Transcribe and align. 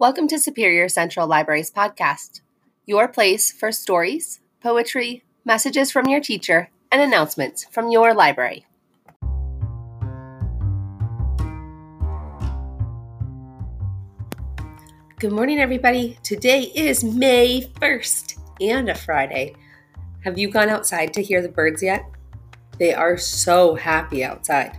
Welcome 0.00 0.28
to 0.28 0.38
Superior 0.38 0.88
Central 0.88 1.26
Library's 1.26 1.72
podcast, 1.72 2.40
your 2.86 3.08
place 3.08 3.50
for 3.50 3.72
stories, 3.72 4.38
poetry, 4.62 5.24
messages 5.44 5.90
from 5.90 6.06
your 6.06 6.20
teacher, 6.20 6.70
and 6.92 7.02
announcements 7.02 7.64
from 7.64 7.90
your 7.90 8.14
library. 8.14 8.64
Good 15.18 15.32
morning, 15.32 15.58
everybody. 15.58 16.16
Today 16.22 16.70
is 16.76 17.02
May 17.02 17.62
1st 17.80 18.38
and 18.60 18.88
a 18.88 18.94
Friday. 18.94 19.56
Have 20.22 20.38
you 20.38 20.48
gone 20.48 20.68
outside 20.68 21.12
to 21.14 21.24
hear 21.24 21.42
the 21.42 21.48
birds 21.48 21.82
yet? 21.82 22.04
They 22.78 22.94
are 22.94 23.16
so 23.16 23.74
happy 23.74 24.22
outside. 24.22 24.78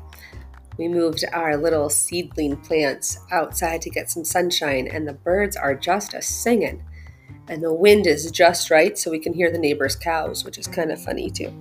We 0.79 0.87
moved 0.87 1.25
our 1.33 1.57
little 1.57 1.89
seedling 1.89 2.55
plants 2.55 3.19
outside 3.33 3.81
to 3.81 3.89
get 3.89 4.09
some 4.09 4.23
sunshine, 4.23 4.87
and 4.87 5.05
the 5.05 5.11
birds 5.11 5.57
are 5.57 5.75
just 5.75 6.13
a 6.13 6.21
singing. 6.21 6.85
And 7.49 7.61
the 7.61 7.73
wind 7.73 8.07
is 8.07 8.31
just 8.31 8.71
right 8.71 8.97
so 8.97 9.11
we 9.11 9.19
can 9.19 9.33
hear 9.33 9.51
the 9.51 9.57
neighbors' 9.57 9.97
cows, 9.97 10.45
which 10.45 10.57
is 10.57 10.67
kind 10.67 10.89
of 10.89 11.03
funny 11.03 11.29
too. 11.29 11.51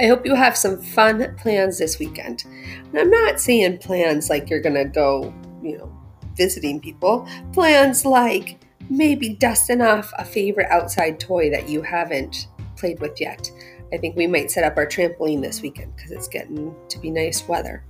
I 0.00 0.08
hope 0.08 0.26
you 0.26 0.34
have 0.34 0.56
some 0.56 0.82
fun 0.82 1.36
plans 1.36 1.78
this 1.78 2.00
weekend. 2.00 2.42
And 2.46 2.98
I'm 2.98 3.10
not 3.10 3.38
saying 3.38 3.78
plans 3.78 4.28
like 4.28 4.50
you're 4.50 4.60
going 4.60 4.74
to 4.74 4.84
go, 4.84 5.32
you 5.62 5.78
know, 5.78 5.92
visiting 6.34 6.80
people. 6.80 7.28
Plans 7.52 8.04
like 8.04 8.60
maybe 8.90 9.34
dusting 9.34 9.82
off 9.82 10.12
a 10.18 10.24
favorite 10.24 10.68
outside 10.68 11.20
toy 11.20 11.48
that 11.50 11.68
you 11.68 11.82
haven't 11.82 12.48
played 12.76 12.98
with 12.98 13.20
yet. 13.20 13.48
I 13.92 13.98
think 13.98 14.16
we 14.16 14.26
might 14.26 14.50
set 14.50 14.64
up 14.64 14.78
our 14.78 14.86
trampoline 14.86 15.42
this 15.42 15.60
weekend 15.60 15.94
because 15.94 16.10
it's 16.10 16.28
getting 16.28 16.74
to 16.88 16.98
be 16.98 17.10
nice 17.10 17.46
weather. 17.46 17.84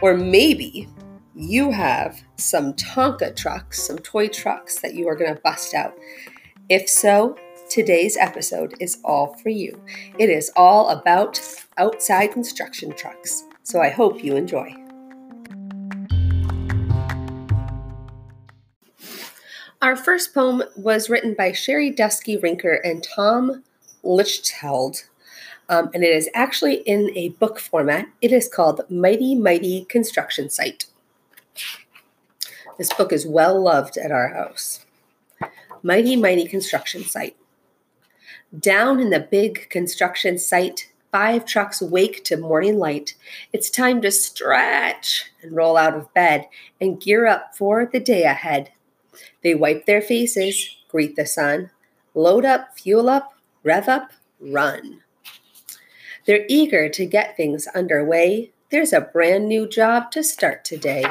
Or 0.00 0.16
maybe 0.16 0.88
you 1.34 1.72
have 1.72 2.22
some 2.36 2.72
Tonka 2.74 3.34
trucks, 3.34 3.82
some 3.82 3.98
toy 3.98 4.28
trucks 4.28 4.80
that 4.80 4.94
you 4.94 5.08
are 5.08 5.16
going 5.16 5.34
to 5.34 5.40
bust 5.40 5.74
out. 5.74 5.94
If 6.68 6.88
so, 6.88 7.36
today's 7.68 8.16
episode 8.16 8.74
is 8.78 8.98
all 9.04 9.34
for 9.38 9.48
you. 9.48 9.80
It 10.18 10.30
is 10.30 10.52
all 10.54 10.88
about 10.90 11.40
outside 11.78 12.28
construction 12.28 12.92
trucks. 12.92 13.42
So 13.64 13.80
I 13.80 13.88
hope 13.88 14.22
you 14.22 14.36
enjoy. 14.36 14.74
Our 19.82 19.96
first 19.96 20.32
poem 20.34 20.62
was 20.76 21.08
written 21.08 21.34
by 21.34 21.52
Sherri 21.52 21.92
Duskey 21.92 22.40
Rinker 22.40 22.78
and 22.84 23.02
Tom 23.02 23.62
Lichtenheld, 24.04 25.04
um, 25.68 25.90
and 25.92 26.02
it 26.02 26.14
is 26.14 26.28
actually 26.34 26.76
in 26.76 27.10
a 27.14 27.30
book 27.30 27.58
format. 27.58 28.08
It 28.22 28.32
is 28.32 28.48
called 28.48 28.80
Mighty 28.88 29.34
Mighty 29.34 29.84
Construction 29.84 30.48
Site. 30.48 30.86
This 32.78 32.92
book 32.92 33.12
is 33.12 33.26
well 33.26 33.60
loved 33.60 33.96
at 33.96 34.12
our 34.12 34.28
house. 34.28 34.86
Mighty 35.82 36.16
Mighty 36.16 36.46
Construction 36.46 37.04
Site. 37.04 37.36
Down 38.58 38.98
in 38.98 39.10
the 39.10 39.20
big 39.20 39.68
construction 39.68 40.38
site, 40.38 40.90
five 41.12 41.44
trucks 41.44 41.82
wake 41.82 42.24
to 42.24 42.36
morning 42.36 42.78
light. 42.78 43.14
It's 43.52 43.68
time 43.68 44.00
to 44.02 44.10
stretch 44.10 45.30
and 45.42 45.54
roll 45.54 45.76
out 45.76 45.94
of 45.94 46.12
bed 46.14 46.48
and 46.80 47.00
gear 47.00 47.26
up 47.26 47.54
for 47.56 47.84
the 47.84 48.00
day 48.00 48.22
ahead. 48.22 48.70
They 49.42 49.54
wipe 49.54 49.84
their 49.84 50.00
faces, 50.00 50.76
greet 50.88 51.14
the 51.14 51.26
sun, 51.26 51.70
load 52.14 52.44
up, 52.44 52.78
fuel 52.78 53.10
up, 53.10 53.34
rev 53.62 53.88
up, 53.88 54.12
run. 54.40 55.02
They're 56.28 56.44
eager 56.46 56.90
to 56.90 57.06
get 57.06 57.38
things 57.38 57.66
underway. 57.68 58.52
There's 58.70 58.92
a 58.92 59.00
brand 59.00 59.48
new 59.48 59.66
job 59.66 60.10
to 60.10 60.22
start 60.22 60.62
today. 60.62 61.06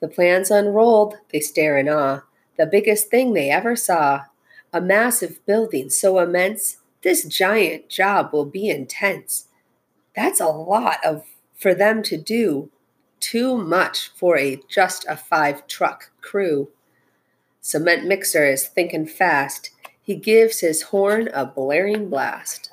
The 0.00 0.08
plans 0.08 0.50
unrolled, 0.50 1.16
they 1.30 1.40
stare 1.40 1.76
in 1.76 1.90
awe. 1.90 2.22
The 2.56 2.64
biggest 2.64 3.10
thing 3.10 3.34
they 3.34 3.50
ever 3.50 3.76
saw. 3.76 4.22
A 4.72 4.80
massive 4.80 5.44
building 5.44 5.90
so 5.90 6.18
immense, 6.18 6.78
this 7.02 7.24
giant 7.24 7.90
job 7.90 8.32
will 8.32 8.46
be 8.46 8.70
intense. 8.70 9.48
That's 10.16 10.40
a 10.40 10.46
lot 10.46 11.04
of 11.04 11.26
for 11.54 11.74
them 11.74 12.02
to 12.04 12.16
do. 12.16 12.70
Too 13.20 13.58
much 13.58 14.08
for 14.16 14.38
a 14.38 14.62
just 14.66 15.04
a 15.06 15.14
five 15.14 15.66
truck 15.66 16.10
crew. 16.22 16.70
Cement 17.60 18.06
mixer 18.06 18.46
is 18.46 18.66
thinking 18.66 19.06
fast. 19.06 19.72
He 20.00 20.14
gives 20.16 20.60
his 20.60 20.84
horn 20.84 21.28
a 21.34 21.44
blaring 21.44 22.08
blast. 22.08 22.70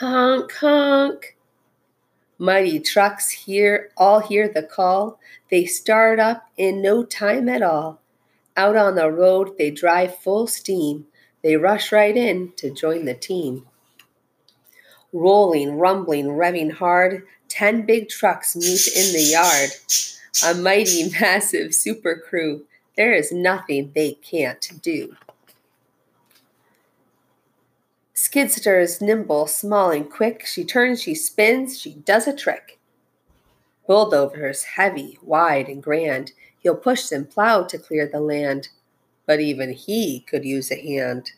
Honk, 0.00 0.52
honk. 0.52 1.36
Mighty 2.38 2.78
trucks 2.78 3.30
hear 3.30 3.90
all 3.96 4.20
hear 4.20 4.48
the 4.48 4.62
call. 4.62 5.18
They 5.50 5.66
start 5.66 6.20
up 6.20 6.48
in 6.56 6.80
no 6.80 7.02
time 7.02 7.48
at 7.48 7.62
all. 7.62 8.00
Out 8.56 8.76
on 8.76 8.94
the 8.94 9.10
road 9.10 9.58
they 9.58 9.72
drive 9.72 10.16
full 10.16 10.46
steam. 10.46 11.08
They 11.42 11.56
rush 11.56 11.90
right 11.90 12.16
in 12.16 12.52
to 12.58 12.70
join 12.70 13.06
the 13.06 13.14
team. 13.14 13.66
Rolling, 15.12 15.72
rumbling, 15.72 16.26
revving 16.26 16.74
hard, 16.74 17.26
ten 17.48 17.84
big 17.84 18.08
trucks 18.08 18.54
meet 18.54 18.86
in 18.96 19.12
the 19.12 19.30
yard. 19.32 19.70
A 20.44 20.54
mighty, 20.62 21.10
massive 21.20 21.74
super 21.74 22.14
crew. 22.14 22.64
There 22.96 23.12
is 23.12 23.32
nothing 23.32 23.90
they 23.96 24.12
can't 24.12 24.80
do. 24.80 25.16
Skidster 28.18 28.82
is 28.82 29.00
nimble, 29.00 29.46
small, 29.46 29.92
and 29.92 30.10
quick. 30.10 30.44
She 30.44 30.64
turns, 30.64 31.00
she 31.00 31.14
spins, 31.14 31.78
she 31.78 31.94
does 31.94 32.26
a 32.26 32.34
trick. 32.34 32.80
Bulldozer's 33.88 34.64
heavy, 34.64 35.20
wide, 35.22 35.68
and 35.68 35.80
grand. 35.80 36.32
He'll 36.58 36.74
push 36.74 37.12
and 37.12 37.30
plow 37.30 37.62
to 37.62 37.78
clear 37.78 38.08
the 38.08 38.18
land, 38.18 38.70
but 39.24 39.38
even 39.38 39.72
he 39.72 40.24
could 40.28 40.44
use 40.44 40.72
a 40.72 40.82
hand. 40.82 41.30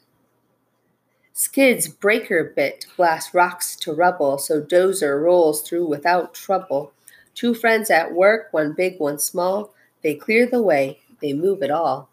Skid's 1.34 1.86
breaker 1.86 2.44
bit 2.56 2.86
blasts 2.96 3.34
rocks 3.34 3.76
to 3.76 3.92
rubble, 3.92 4.38
so 4.38 4.62
Dozer 4.62 5.22
rolls 5.22 5.60
through 5.60 5.86
without 5.86 6.32
trouble. 6.32 6.94
Two 7.34 7.52
friends 7.52 7.90
at 7.90 8.14
work, 8.14 8.48
one 8.52 8.72
big, 8.72 8.98
one 8.98 9.18
small. 9.18 9.74
They 10.02 10.14
clear 10.14 10.46
the 10.46 10.62
way, 10.62 11.00
they 11.20 11.34
move 11.34 11.62
it 11.62 11.70
all. 11.70 12.09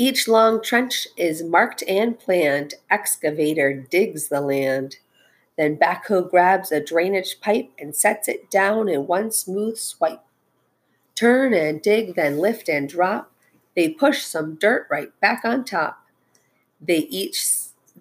Each 0.00 0.26
long 0.26 0.62
trench 0.62 1.06
is 1.14 1.42
marked 1.42 1.82
and 1.86 2.18
planned. 2.18 2.72
Excavator 2.88 3.74
digs 3.74 4.28
the 4.28 4.40
land. 4.40 4.96
Then 5.58 5.76
backhoe 5.76 6.30
grabs 6.30 6.72
a 6.72 6.82
drainage 6.82 7.38
pipe 7.42 7.70
and 7.78 7.94
sets 7.94 8.26
it 8.26 8.50
down 8.50 8.88
in 8.88 9.06
one 9.06 9.30
smooth 9.30 9.76
swipe. 9.76 10.22
Turn 11.14 11.52
and 11.52 11.82
dig, 11.82 12.14
then 12.14 12.38
lift 12.38 12.66
and 12.66 12.88
drop. 12.88 13.30
They 13.76 13.90
push 13.90 14.22
some 14.22 14.54
dirt 14.54 14.86
right 14.90 15.10
back 15.20 15.44
on 15.44 15.66
top. 15.66 16.06
They 16.80 17.00
each 17.10 17.46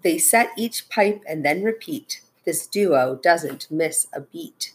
they 0.01 0.17
set 0.17 0.51
each 0.57 0.87
pipe 0.87 1.21
and 1.27 1.43
then 1.43 1.63
repeat. 1.63 2.21
This 2.45 2.65
duo 2.65 3.19
doesn't 3.21 3.69
miss 3.69 4.07
a 4.13 4.21
beat. 4.21 4.71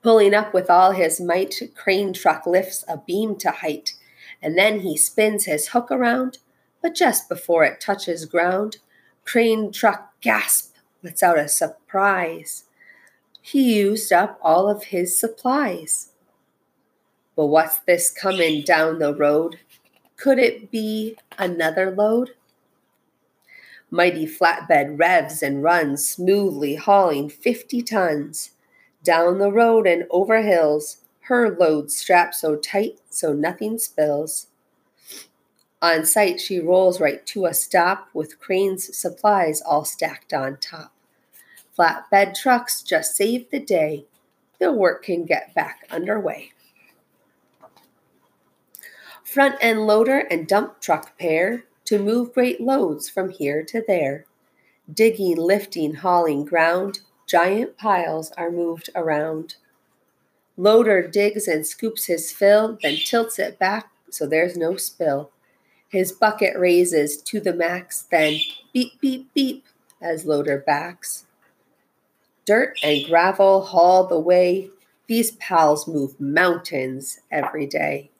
Pulling 0.00 0.32
up 0.32 0.54
with 0.54 0.70
all 0.70 0.92
his 0.92 1.20
might, 1.20 1.56
crane 1.74 2.12
truck 2.12 2.46
lifts 2.46 2.84
a 2.86 2.98
beam 2.98 3.34
to 3.38 3.50
height 3.50 3.94
and 4.42 4.56
then 4.56 4.80
he 4.80 4.96
spins 4.96 5.44
his 5.44 5.68
hook 5.68 5.90
around, 5.90 6.38
but 6.80 6.94
just 6.94 7.28
before 7.28 7.64
it 7.64 7.80
touches 7.80 8.24
ground, 8.24 8.78
crane 9.24 9.72
truck 9.72 10.12
gasp 10.20 10.76
lets 11.02 11.22
out 11.22 11.38
a 11.38 11.48
surprise. 11.48 12.64
He 13.40 13.74
used 13.76 14.12
up 14.12 14.38
all 14.42 14.68
of 14.68 14.84
his 14.84 15.18
supplies. 15.18 16.12
But 17.36 17.46
what's 17.46 17.78
this 17.78 18.10
coming 18.10 18.62
down 18.62 18.98
the 18.98 19.14
road? 19.14 19.60
Could 20.16 20.38
it 20.38 20.70
be 20.70 21.16
another 21.38 21.90
load? 21.90 22.30
Mighty 23.90 24.26
flatbed 24.26 24.98
revs 24.98 25.42
and 25.42 25.62
runs 25.62 26.06
smoothly, 26.06 26.74
hauling 26.74 27.28
50 27.28 27.82
tons 27.82 28.50
down 29.02 29.38
the 29.38 29.52
road 29.52 29.86
and 29.86 30.04
over 30.10 30.42
hills 30.42 30.98
her 31.28 31.50
load 31.50 31.90
strapped 31.90 32.34
so 32.34 32.56
tight 32.56 32.98
so 33.10 33.34
nothing 33.34 33.78
spills. 33.78 34.46
On 35.80 36.04
sight, 36.04 36.40
she 36.40 36.58
rolls 36.58 37.00
right 37.00 37.24
to 37.26 37.44
a 37.44 37.54
stop 37.54 38.08
with 38.12 38.40
crane's 38.40 38.96
supplies 38.96 39.60
all 39.60 39.84
stacked 39.84 40.32
on 40.32 40.56
top. 40.56 40.92
Flatbed 41.78 42.34
trucks 42.34 42.82
just 42.82 43.14
save 43.14 43.50
the 43.50 43.60
day. 43.60 44.06
The 44.58 44.72
work 44.72 45.04
can 45.04 45.24
get 45.24 45.54
back 45.54 45.86
underway. 45.90 46.52
Front 49.22 49.56
end 49.60 49.86
loader 49.86 50.26
and 50.30 50.48
dump 50.48 50.80
truck 50.80 51.16
pair 51.18 51.64
to 51.84 51.98
move 51.98 52.32
great 52.32 52.60
loads 52.60 53.08
from 53.08 53.28
here 53.28 53.62
to 53.64 53.84
there. 53.86 54.24
Digging, 54.92 55.36
lifting, 55.36 55.96
hauling 55.96 56.46
ground, 56.46 57.00
giant 57.26 57.76
piles 57.76 58.32
are 58.38 58.50
moved 58.50 58.88
around. 58.96 59.56
Loader 60.58 61.06
digs 61.06 61.46
and 61.46 61.64
scoops 61.64 62.06
his 62.06 62.32
fill, 62.32 62.78
then 62.82 62.96
tilts 62.96 63.38
it 63.38 63.60
back 63.60 63.92
so 64.10 64.26
there's 64.26 64.56
no 64.56 64.76
spill. 64.76 65.30
His 65.88 66.10
bucket 66.10 66.58
raises 66.58 67.22
to 67.22 67.38
the 67.40 67.54
max, 67.54 68.02
then 68.10 68.38
beep, 68.72 69.00
beep, 69.00 69.32
beep 69.34 69.64
as 70.02 70.26
loader 70.26 70.58
backs. 70.58 71.26
Dirt 72.44 72.76
and 72.82 73.06
gravel 73.06 73.62
haul 73.62 74.06
the 74.06 74.18
way. 74.18 74.70
These 75.06 75.32
pals 75.32 75.86
move 75.86 76.20
mountains 76.20 77.20
every 77.30 77.66
day. 77.66 78.10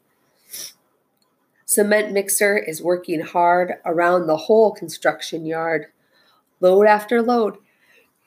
Cement 1.65 2.13
mixer 2.13 2.57
is 2.57 2.81
working 2.81 3.21
hard 3.21 3.75
around 3.85 4.27
the 4.27 4.37
whole 4.37 4.73
construction 4.73 5.45
yard. 5.45 5.87
Load 6.61 6.87
after 6.87 7.21
load, 7.21 7.59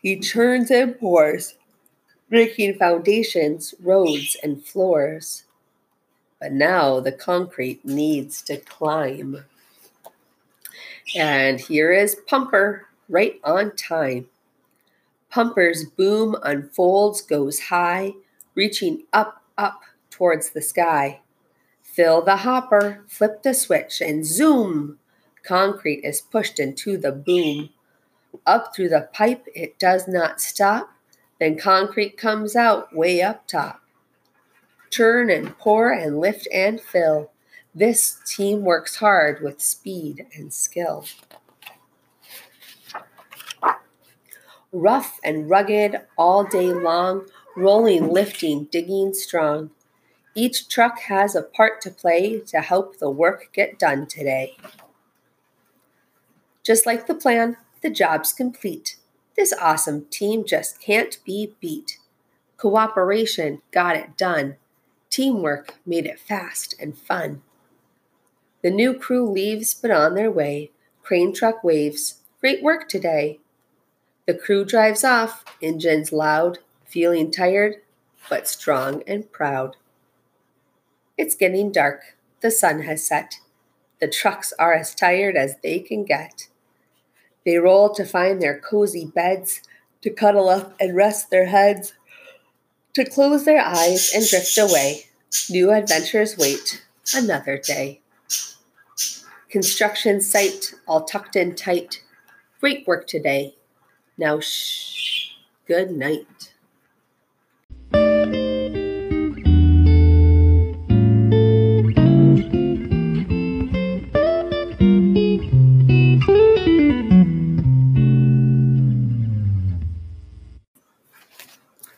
he 0.02 0.20
churns 0.20 0.70
and 0.70 1.00
pours, 1.00 1.56
breaking 2.32 2.76
foundations, 2.76 3.76
roads, 3.84 4.38
and 4.42 4.64
floors. 4.64 5.44
But 6.40 6.54
now 6.54 7.02
the 7.02 7.12
concrete 7.12 7.84
needs 7.84 8.42
to 8.44 8.56
climb. 8.58 9.44
And 11.14 11.60
here 11.60 11.92
is 11.92 12.16
Pumper, 12.28 12.88
right 13.10 13.40
on 13.44 13.76
time. 13.76 14.30
Pumper's 15.30 15.84
boom 15.84 16.38
unfolds, 16.42 17.22
goes 17.22 17.60
high, 17.60 18.14
reaching 18.56 19.04
up, 19.12 19.44
up 19.58 19.82
towards 20.10 20.52
the 20.52 20.62
sky. 20.62 21.20
Fill 21.84 22.22
the 22.22 22.38
hopper, 22.38 23.04
flip 23.08 23.44
the 23.44 23.54
switch, 23.54 24.00
and 24.00 24.26
zoom! 24.26 25.00
Concrete 25.44 26.06
is 26.06 26.22
pushed 26.22 26.60
into 26.60 26.98
the 26.98 27.12
boom. 27.12 27.72
Up 28.46 28.74
through 28.74 28.90
the 28.90 29.10
pipe, 29.12 29.46
it 29.54 29.78
does 29.78 30.08
not 30.08 30.40
stop. 30.40 30.92
Then 31.42 31.58
concrete 31.58 32.18
comes 32.18 32.56
out 32.56 32.96
way 32.96 33.20
up 33.20 33.48
top. 33.48 33.82
Turn 34.92 35.32
and 35.32 35.58
pour 35.58 35.90
and 35.90 36.20
lift 36.20 36.48
and 36.54 36.80
fill. 36.80 37.32
This 37.74 38.20
team 38.28 38.62
works 38.62 38.98
hard 38.98 39.42
with 39.42 39.60
speed 39.60 40.28
and 40.36 40.54
skill. 40.54 41.06
Rough 44.72 45.20
and 45.24 45.50
rugged 45.50 46.02
all 46.16 46.44
day 46.44 46.72
long, 46.72 47.26
rolling, 47.58 48.10
lifting, 48.10 48.66
digging 48.66 49.16
strong. 49.16 49.72
Each 50.36 50.70
truck 50.70 51.00
has 51.00 51.36
a 51.36 51.42
part 51.42 51.82
to 51.82 51.90
play 51.90 52.40
to 52.42 52.62
help 52.62 53.00
the 53.00 53.10
work 53.10 53.50
get 53.52 53.80
done 53.80 54.06
today. 54.06 54.58
Just 56.62 56.86
like 56.86 57.08
the 57.08 57.16
plan, 57.16 57.58
the 57.82 57.90
job's 57.90 58.32
complete. 58.32 58.98
This 59.36 59.54
awesome 59.60 60.06
team 60.10 60.46
just 60.46 60.82
can't 60.82 61.18
be 61.26 61.56
beat. 61.60 61.98
Cooperation 62.58 63.62
got 63.72 63.96
it 63.96 64.18
done. 64.18 64.58
Teamwork 65.10 65.76
made 65.86 66.06
it 66.06 66.20
fast 66.20 66.76
and 66.80 66.98
fun. 66.98 67.42
The 68.62 68.70
new 68.70 68.94
crew 68.94 69.28
leaves, 69.30 69.74
but 69.74 69.90
on 69.90 70.14
their 70.14 70.30
way, 70.30 70.72
crane 71.02 71.34
truck 71.34 71.64
waves. 71.64 72.22
Great 72.40 72.62
work 72.62 72.88
today. 72.88 73.40
The 74.28 74.36
crew 74.36 74.64
drives 74.64 75.04
off, 75.04 75.44
engines 75.62 76.12
loud, 76.12 76.60
feeling 76.86 77.32
tired, 77.32 77.78
but 78.30 78.48
strong 78.48 79.02
and 79.08 79.32
proud. 79.32 79.78
It's 81.18 81.36
getting 81.36 81.72
dark. 81.72 82.16
The 82.42 82.52
sun 82.52 82.82
has 82.84 83.06
set. 83.06 83.36
The 84.00 84.08
trucks 84.08 84.54
are 84.60 84.74
as 84.74 84.94
tired 84.94 85.36
as 85.36 85.56
they 85.64 85.80
can 85.80 86.06
get. 86.06 86.48
They 87.46 87.58
roll 87.58 87.90
to 87.94 88.06
find 88.06 88.42
their 88.42 88.60
cozy 88.60 89.06
beds, 89.06 89.62
to 90.02 90.10
cuddle 90.10 90.50
up 90.50 90.74
and 90.80 90.96
rest 90.96 91.30
their 91.30 91.46
heads, 91.46 91.94
to 92.94 93.06
close 93.06 93.46
their 93.46 93.62
eyes 93.62 94.12
and 94.14 94.28
drift 94.28 94.58
away. 94.58 95.06
New 95.50 95.72
adventures 95.72 96.38
wait 96.38 96.86
another 97.16 97.58
day. 97.58 98.02
Construction 99.50 100.22
site 100.22 100.74
all 100.88 101.04
tucked 101.04 101.36
in 101.36 101.56
tight. 101.56 102.04
Great 102.60 102.88
work 102.88 103.08
today. 103.08 103.56
Now 104.18 104.40
shh. 104.40 105.32
Good 105.68 105.92
night. 105.92 106.51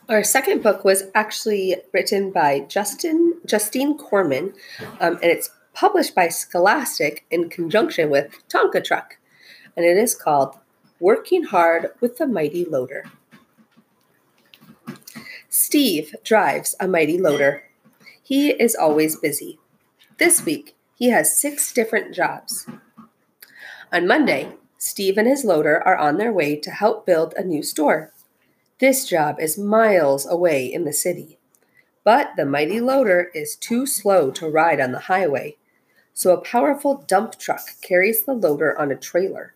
Our 0.09 0.23
second 0.23 0.61
book 0.61 0.83
was 0.83 1.03
actually 1.15 1.77
written 1.93 2.31
by 2.31 2.59
Justin 2.67 3.35
Justine 3.45 3.97
Korman, 3.97 4.53
um, 4.99 5.13
and 5.21 5.23
it's 5.23 5.49
published 5.73 6.13
by 6.13 6.27
Scholastic 6.27 7.25
in 7.31 7.49
conjunction 7.49 8.09
with 8.09 8.37
Tonka 8.49 8.83
Truck, 8.83 9.17
and 9.77 9.85
it 9.85 9.95
is 9.95 10.13
called 10.13 10.57
"Working 10.99 11.43
Hard 11.43 11.91
with 12.01 12.17
the 12.17 12.27
Mighty 12.27 12.65
Loader." 12.65 13.05
Steve 15.47 16.15
drives 16.23 16.75
a 16.81 16.87
mighty 16.87 17.17
loader. 17.17 17.63
He 18.21 18.49
is 18.49 18.75
always 18.75 19.15
busy. 19.15 19.57
This 20.17 20.43
week, 20.43 20.75
he 20.95 21.09
has 21.09 21.39
six 21.39 21.71
different 21.71 22.13
jobs. 22.13 22.67
On 23.91 24.05
Monday, 24.05 24.53
Steve 24.77 25.17
and 25.17 25.27
his 25.27 25.45
loader 25.45 25.81
are 25.85 25.95
on 25.95 26.17
their 26.17 26.33
way 26.33 26.57
to 26.57 26.71
help 26.71 27.05
build 27.05 27.33
a 27.37 27.43
new 27.43 27.63
store. 27.63 28.11
This 28.83 29.05
job 29.05 29.39
is 29.39 29.57
miles 29.57 30.25
away 30.25 30.65
in 30.65 30.83
the 30.83 30.91
city. 30.91 31.39
But 32.03 32.31
the 32.35 32.45
mighty 32.45 32.81
loader 32.81 33.31
is 33.33 33.55
too 33.55 33.85
slow 33.85 34.29
to 34.31 34.49
ride 34.49 34.81
on 34.81 34.91
the 34.91 35.07
highway, 35.07 35.55
so 36.13 36.33
a 36.33 36.41
powerful 36.41 36.95
dump 37.07 37.39
truck 37.39 37.61
carries 37.81 38.25
the 38.25 38.33
loader 38.33 38.77
on 38.77 38.91
a 38.91 38.97
trailer. 38.97 39.53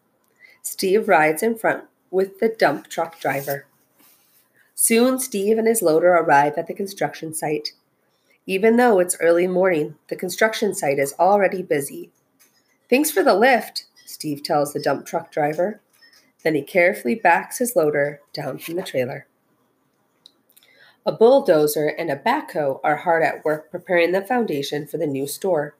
Steve 0.61 1.09
rides 1.09 1.43
in 1.43 1.57
front 1.57 1.83
with 2.09 2.39
the 2.39 2.47
dump 2.47 2.87
truck 2.87 3.19
driver. 3.19 3.65
Soon, 4.73 5.19
Steve 5.19 5.57
and 5.57 5.67
his 5.67 5.81
loader 5.81 6.13
arrive 6.13 6.53
at 6.55 6.67
the 6.67 6.73
construction 6.73 7.33
site. 7.33 7.73
Even 8.45 8.77
though 8.77 8.97
it's 8.97 9.17
early 9.19 9.45
morning, 9.45 9.95
the 10.07 10.15
construction 10.15 10.73
site 10.73 10.99
is 10.99 11.13
already 11.19 11.61
busy. 11.61 12.11
Thanks 12.89 13.11
for 13.11 13.23
the 13.23 13.35
lift, 13.35 13.87
Steve 14.05 14.41
tells 14.41 14.71
the 14.71 14.79
dump 14.79 15.05
truck 15.05 15.33
driver. 15.33 15.81
Then 16.47 16.55
he 16.55 16.61
carefully 16.61 17.15
backs 17.15 17.57
his 17.57 17.75
loader 17.75 18.21
down 18.31 18.59
from 18.59 18.75
the 18.75 18.81
trailer. 18.81 19.27
A 21.05 21.11
bulldozer 21.11 21.87
and 21.87 22.09
a 22.09 22.15
backhoe 22.15 22.79
are 22.85 22.95
hard 22.95 23.21
at 23.21 23.43
work 23.43 23.69
preparing 23.69 24.13
the 24.13 24.21
foundation 24.21 24.87
for 24.87 24.97
the 24.97 25.07
new 25.07 25.27
store. 25.27 25.75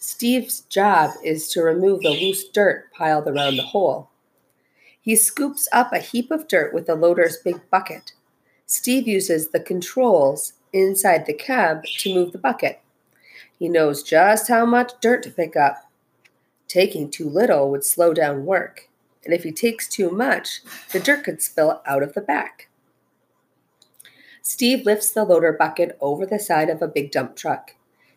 Steve's 0.00 0.60
job 0.60 1.10
is 1.22 1.46
to 1.48 1.60
remove 1.60 2.00
the 2.00 2.08
loose 2.08 2.48
dirt 2.48 2.90
piled 2.94 3.28
around 3.28 3.58
the 3.58 3.64
hole. 3.64 4.08
He 4.98 5.14
scoops 5.14 5.68
up 5.72 5.92
a 5.92 5.98
heap 5.98 6.30
of 6.30 6.48
dirt 6.48 6.72
with 6.72 6.86
the 6.86 6.94
loader's 6.94 7.36
big 7.36 7.60
bucket. 7.70 8.14
Steve 8.64 9.06
uses 9.06 9.50
the 9.50 9.60
controls 9.60 10.54
inside 10.72 11.26
the 11.26 11.34
cab 11.34 11.84
to 11.98 12.14
move 12.14 12.32
the 12.32 12.38
bucket. 12.38 12.80
He 13.58 13.68
knows 13.68 14.02
just 14.02 14.48
how 14.48 14.64
much 14.64 14.92
dirt 15.02 15.22
to 15.24 15.30
pick 15.30 15.54
up. 15.54 15.90
Taking 16.66 17.10
too 17.10 17.28
little 17.28 17.70
would 17.70 17.84
slow 17.84 18.14
down 18.14 18.46
work 18.46 18.88
and 19.24 19.32
if 19.32 19.44
he 19.44 19.52
takes 19.52 19.88
too 19.88 20.10
much, 20.10 20.62
the 20.92 21.00
dirt 21.00 21.24
could 21.24 21.42
spill 21.42 21.80
out 21.86 22.02
of 22.02 22.14
the 22.14 22.20
back. 22.20 22.68
Steve 24.42 24.84
lifts 24.84 25.10
the 25.10 25.24
loader 25.24 25.52
bucket 25.52 25.96
over 26.00 26.26
the 26.26 26.38
side 26.38 26.68
of 26.68 26.82
a 26.82 26.88
big 26.88 27.12
dump 27.12 27.36
truck. 27.36 27.76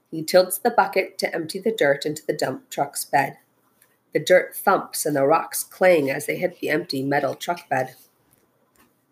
He 0.09 0.23
tilts 0.23 0.57
the 0.57 0.71
bucket 0.71 1.17
to 1.19 1.33
empty 1.33 1.59
the 1.59 1.71
dirt 1.71 2.05
into 2.05 2.25
the 2.25 2.33
dump 2.33 2.69
truck's 2.69 3.05
bed. 3.05 3.37
The 4.13 4.19
dirt 4.19 4.55
thumps 4.55 5.05
and 5.05 5.15
the 5.15 5.25
rocks 5.25 5.63
clang 5.63 6.09
as 6.09 6.25
they 6.25 6.37
hit 6.37 6.59
the 6.59 6.69
empty 6.69 7.03
metal 7.03 7.35
truck 7.35 7.69
bed. 7.69 7.95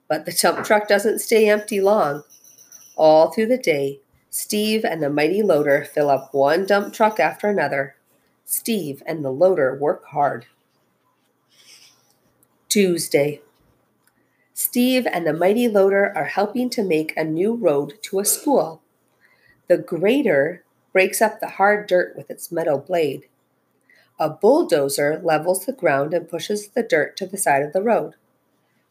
But 0.08 0.26
the 0.26 0.32
dump 0.32 0.66
truck 0.66 0.88
doesn't 0.88 1.20
stay 1.20 1.50
empty 1.50 1.82
long. 1.82 2.24
All 2.96 3.32
through 3.32 3.48
the 3.48 3.58
day, 3.58 4.00
Steve 4.30 4.84
and 4.84 5.04
the 5.04 5.10
mighty 5.10 5.44
loader 5.44 5.86
fill 5.86 6.10
up 6.10 6.34
one 6.34 6.66
dump 6.66 6.94
truck 6.94 7.20
after 7.20 7.48
another. 7.48 7.96
Steve 8.46 9.04
and 9.06 9.24
the 9.24 9.32
loader 9.32 9.78
work 9.80 10.06
hard. 10.06 10.48
Tuesday. 12.74 13.40
Steve 14.56 15.06
and 15.06 15.28
the 15.28 15.32
mighty 15.32 15.68
loader 15.68 16.12
are 16.16 16.26
helping 16.26 16.72
to 16.72 16.82
make 16.82 17.16
a 17.16 17.24
new 17.24 17.54
road 17.54 17.94
to 18.02 18.20
a 18.20 18.26
school. 18.26 18.82
The 19.68 19.78
grader 19.78 20.64
breaks 20.92 21.22
up 21.22 21.40
the 21.40 21.50
hard 21.50 21.86
dirt 21.86 22.16
with 22.18 22.32
its 22.32 22.52
metal 22.52 22.80
blade. 22.80 23.28
A 24.20 24.28
bulldozer 24.28 25.22
levels 25.24 25.68
the 25.68 25.72
ground 25.72 26.16
and 26.16 26.28
pushes 26.28 26.70
the 26.70 26.82
dirt 26.82 27.16
to 27.18 27.28
the 27.28 27.38
side 27.38 27.62
of 27.62 27.74
the 27.74 27.84
road. 27.84 28.16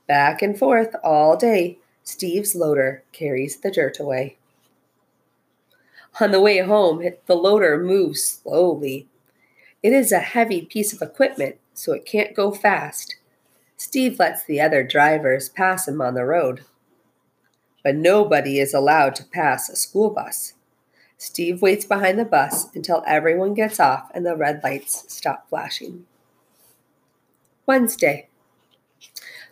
Back 0.07 0.43
and 0.43 0.57
forth 0.57 0.95
all 1.03 1.37
day, 1.37 1.79
Steve's 2.05 2.55
loader 2.55 3.03
carries 3.11 3.57
the 3.57 3.71
dirt 3.73 3.99
away. 3.99 4.37
On 6.21 6.31
the 6.31 6.41
way 6.41 6.59
home, 6.59 7.03
the 7.27 7.35
loader 7.35 7.83
moves 7.83 8.23
slowly. 8.23 9.09
It 9.83 9.93
is 9.93 10.13
a 10.13 10.21
heavy 10.21 10.63
piece 10.63 10.93
of 10.93 11.03
equipment, 11.03 11.57
so 11.75 11.93
it 11.93 12.07
can't 12.07 12.37
go 12.37 12.53
fast. 12.53 13.17
Steve 13.83 14.21
lets 14.21 14.45
the 14.45 14.61
other 14.61 14.85
drivers 14.85 15.49
pass 15.49 15.89
him 15.89 16.01
on 16.01 16.15
the 16.15 16.25
road. 16.25 16.65
But 17.83 17.97
nobody 17.97 18.61
is 18.61 18.73
allowed 18.73 19.17
to 19.17 19.25
pass 19.25 19.69
a 19.69 19.75
school 19.75 20.09
bus. 20.09 20.53
Steve 21.19 21.61
waits 21.61 21.85
behind 21.85 22.17
the 22.17 22.25
bus 22.25 22.73
until 22.77 23.03
everyone 23.09 23.55
gets 23.55 23.81
off 23.81 24.09
and 24.15 24.25
the 24.25 24.37
red 24.37 24.61
lights 24.63 25.05
stop 25.13 25.49
flashing. 25.49 26.07
Wednesday. 27.67 28.29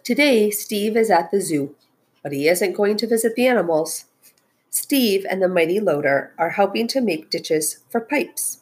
Today, 0.05 0.53
Steve 0.53 0.97
is 0.97 1.11
at 1.11 1.33
the 1.33 1.41
zoo, 1.41 1.75
but 2.23 2.31
he 2.31 2.47
isn't 2.47 2.77
going 2.77 2.97
to 2.99 3.09
visit 3.09 3.35
the 3.35 3.49
animals. 3.49 4.05
Steve 4.71 5.27
and 5.29 5.43
the 5.43 5.49
mighty 5.49 5.81
loader 5.81 6.35
are 6.39 6.51
helping 6.51 6.87
to 6.87 7.01
make 7.01 7.31
ditches 7.31 7.81
for 7.89 8.01
pipes. 8.01 8.61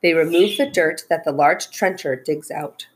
They 0.00 0.14
remove 0.14 0.56
the 0.56 0.70
dirt 0.70 1.06
that 1.10 1.24
the 1.24 1.32
large 1.32 1.72
trencher 1.72 2.14
digs 2.14 2.52
out. 2.52 2.86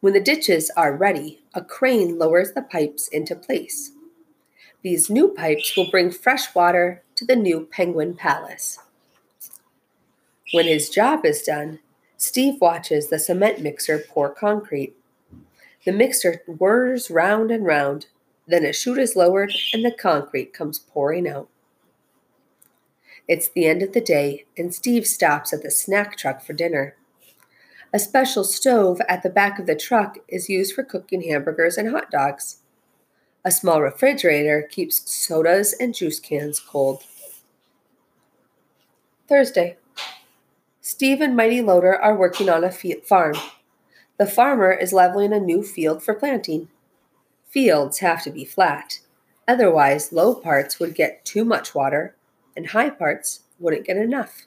When 0.00 0.12
the 0.12 0.20
ditches 0.20 0.70
are 0.76 0.96
ready, 0.96 1.40
a 1.54 1.62
crane 1.62 2.18
lowers 2.18 2.52
the 2.52 2.62
pipes 2.62 3.08
into 3.08 3.34
place. 3.34 3.92
These 4.82 5.10
new 5.10 5.28
pipes 5.28 5.76
will 5.76 5.90
bring 5.90 6.12
fresh 6.12 6.54
water 6.54 7.02
to 7.16 7.24
the 7.24 7.34
new 7.34 7.66
Penguin 7.70 8.14
Palace. 8.14 8.78
When 10.52 10.66
his 10.66 10.88
job 10.88 11.26
is 11.26 11.42
done, 11.42 11.80
Steve 12.16 12.60
watches 12.60 13.08
the 13.08 13.18
cement 13.18 13.60
mixer 13.60 13.98
pour 13.98 14.30
concrete. 14.30 14.94
The 15.84 15.92
mixer 15.92 16.42
whirs 16.46 17.10
round 17.10 17.50
and 17.50 17.66
round, 17.66 18.06
then 18.46 18.64
a 18.64 18.72
chute 18.72 18.98
is 18.98 19.16
lowered 19.16 19.52
and 19.72 19.84
the 19.84 19.90
concrete 19.90 20.52
comes 20.52 20.78
pouring 20.78 21.28
out. 21.28 21.48
It's 23.26 23.48
the 23.48 23.66
end 23.66 23.82
of 23.82 23.92
the 23.92 24.00
day, 24.00 24.46
and 24.56 24.74
Steve 24.74 25.06
stops 25.06 25.52
at 25.52 25.62
the 25.62 25.70
snack 25.70 26.16
truck 26.16 26.40
for 26.40 26.54
dinner. 26.54 26.96
A 27.92 27.98
special 27.98 28.44
stove 28.44 29.00
at 29.08 29.22
the 29.22 29.30
back 29.30 29.58
of 29.58 29.66
the 29.66 29.74
truck 29.74 30.18
is 30.28 30.50
used 30.50 30.74
for 30.74 30.82
cooking 30.82 31.22
hamburgers 31.22 31.78
and 31.78 31.90
hot 31.90 32.10
dogs. 32.10 32.58
A 33.44 33.50
small 33.50 33.80
refrigerator 33.80 34.68
keeps 34.70 35.10
sodas 35.10 35.72
and 35.72 35.94
juice 35.94 36.20
cans 36.20 36.60
cold. 36.60 37.02
Thursday. 39.26 39.78
Steve 40.82 41.20
and 41.22 41.34
Mighty 41.34 41.62
Loader 41.62 41.94
are 41.96 42.16
working 42.16 42.50
on 42.50 42.62
a 42.62 42.70
farm. 42.70 43.34
The 44.18 44.26
farmer 44.26 44.72
is 44.72 44.92
leveling 44.92 45.32
a 45.32 45.40
new 45.40 45.62
field 45.62 46.02
for 46.02 46.12
planting. 46.12 46.68
Fields 47.48 48.00
have 48.00 48.22
to 48.24 48.30
be 48.30 48.44
flat, 48.44 49.00
otherwise, 49.46 50.12
low 50.12 50.34
parts 50.34 50.78
would 50.78 50.94
get 50.94 51.24
too 51.24 51.44
much 51.44 51.74
water 51.74 52.14
and 52.54 52.68
high 52.68 52.90
parts 52.90 53.44
wouldn't 53.58 53.86
get 53.86 53.96
enough. 53.96 54.46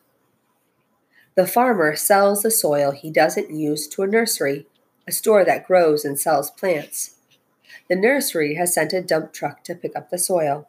The 1.35 1.47
farmer 1.47 1.95
sells 1.95 2.43
the 2.43 2.51
soil 2.51 2.91
he 2.91 3.09
doesn't 3.09 3.51
use 3.51 3.87
to 3.89 4.03
a 4.03 4.07
nursery, 4.07 4.67
a 5.07 5.11
store 5.11 5.45
that 5.45 5.65
grows 5.65 6.03
and 6.03 6.19
sells 6.19 6.51
plants. 6.51 7.15
The 7.89 7.95
nursery 7.95 8.55
has 8.55 8.73
sent 8.73 8.93
a 8.93 9.01
dump 9.01 9.33
truck 9.33 9.63
to 9.65 9.75
pick 9.75 9.95
up 9.95 10.09
the 10.09 10.17
soil. 10.17 10.67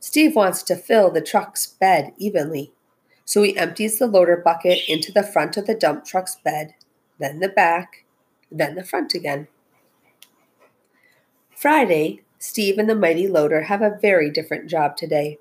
Steve 0.00 0.34
wants 0.34 0.62
to 0.64 0.76
fill 0.76 1.10
the 1.10 1.20
truck's 1.20 1.66
bed 1.66 2.12
evenly 2.18 2.72
so 3.28 3.42
he 3.42 3.54
empties 3.58 3.98
the 3.98 4.06
loader 4.06 4.38
bucket 4.42 4.80
into 4.88 5.12
the 5.12 5.22
front 5.22 5.58
of 5.58 5.66
the 5.66 5.74
dump 5.74 6.02
truck's 6.06 6.36
bed, 6.36 6.74
then 7.18 7.40
the 7.40 7.48
back, 7.50 8.06
then 8.50 8.74
the 8.74 8.82
front 8.82 9.12
again. 9.12 9.48
Friday, 11.54 12.22
Steve 12.38 12.78
and 12.78 12.88
the 12.88 12.94
mighty 12.94 13.28
loader 13.28 13.64
have 13.64 13.82
a 13.82 13.98
very 14.00 14.30
different 14.30 14.66
job 14.70 14.96
today. 14.96 15.36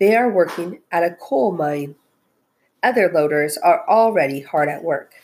They 0.00 0.16
are 0.16 0.28
working 0.28 0.80
at 0.90 1.04
a 1.04 1.14
coal 1.14 1.52
mine. 1.52 1.94
Other 2.82 3.10
loaders 3.12 3.58
are 3.58 3.88
already 3.88 4.40
hard 4.40 4.68
at 4.68 4.84
work. 4.84 5.14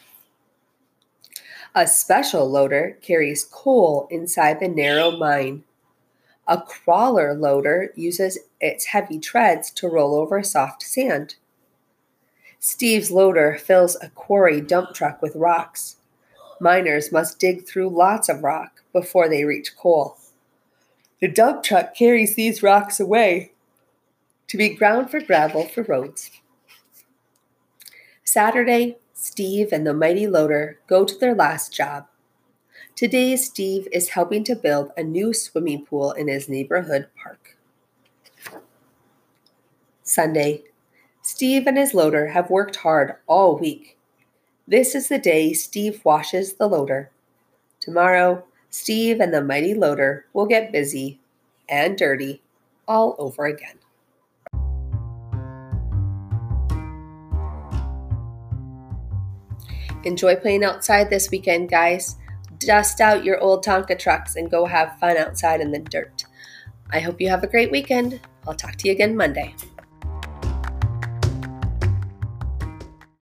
A 1.74 1.86
special 1.86 2.48
loader 2.48 2.98
carries 3.02 3.44
coal 3.44 4.06
inside 4.10 4.60
the 4.60 4.68
narrow 4.68 5.10
mine. 5.10 5.64
A 6.46 6.60
crawler 6.60 7.34
loader 7.34 7.90
uses 7.96 8.38
its 8.60 8.86
heavy 8.86 9.18
treads 9.18 9.70
to 9.72 9.88
roll 9.88 10.14
over 10.14 10.42
soft 10.42 10.82
sand. 10.82 11.36
Steve's 12.58 13.10
loader 13.10 13.58
fills 13.58 13.96
a 13.96 14.10
quarry 14.10 14.60
dump 14.60 14.94
truck 14.94 15.20
with 15.20 15.36
rocks. 15.36 15.96
Miners 16.60 17.12
must 17.12 17.38
dig 17.38 17.66
through 17.66 17.88
lots 17.88 18.28
of 18.28 18.42
rock 18.42 18.82
before 18.92 19.28
they 19.28 19.44
reach 19.44 19.76
coal. 19.76 20.16
The 21.20 21.28
dump 21.28 21.62
truck 21.62 21.94
carries 21.94 22.34
these 22.34 22.62
rocks 22.62 23.00
away 23.00 23.52
to 24.48 24.56
be 24.56 24.70
ground 24.70 25.10
for 25.10 25.20
gravel 25.20 25.66
for 25.66 25.82
roads. 25.82 26.30
Saturday, 28.34 28.96
Steve 29.12 29.68
and 29.70 29.86
the 29.86 29.94
mighty 29.94 30.26
loader 30.26 30.80
go 30.88 31.04
to 31.04 31.16
their 31.16 31.36
last 31.36 31.72
job. 31.72 32.08
Today, 32.96 33.36
Steve 33.36 33.86
is 33.92 34.08
helping 34.08 34.42
to 34.42 34.56
build 34.56 34.90
a 34.96 35.04
new 35.04 35.32
swimming 35.32 35.86
pool 35.86 36.10
in 36.10 36.26
his 36.26 36.48
neighborhood 36.48 37.06
park. 37.14 37.56
Sunday, 40.02 40.64
Steve 41.22 41.68
and 41.68 41.78
his 41.78 41.94
loader 41.94 42.30
have 42.30 42.50
worked 42.50 42.74
hard 42.74 43.14
all 43.28 43.56
week. 43.56 43.96
This 44.66 44.96
is 44.96 45.06
the 45.06 45.18
day 45.20 45.52
Steve 45.52 46.04
washes 46.04 46.54
the 46.54 46.66
loader. 46.66 47.12
Tomorrow, 47.78 48.42
Steve 48.68 49.20
and 49.20 49.32
the 49.32 49.44
mighty 49.44 49.74
loader 49.74 50.26
will 50.32 50.46
get 50.46 50.72
busy 50.72 51.20
and 51.68 51.96
dirty 51.96 52.42
all 52.88 53.14
over 53.16 53.46
again. 53.46 53.78
Enjoy 60.06 60.36
playing 60.36 60.64
outside 60.64 61.10
this 61.10 61.30
weekend, 61.30 61.70
guys. 61.70 62.16
Dust 62.58 63.00
out 63.00 63.24
your 63.24 63.40
old 63.40 63.64
Tonka 63.64 63.98
trucks 63.98 64.36
and 64.36 64.50
go 64.50 64.64
have 64.64 64.98
fun 64.98 65.16
outside 65.16 65.60
in 65.60 65.70
the 65.70 65.78
dirt. 65.78 66.24
I 66.90 67.00
hope 67.00 67.20
you 67.20 67.28
have 67.28 67.42
a 67.42 67.48
great 67.48 67.70
weekend. 67.70 68.20
I'll 68.46 68.54
talk 68.54 68.76
to 68.76 68.88
you 68.88 68.92
again 68.92 69.16
Monday. 69.16 69.54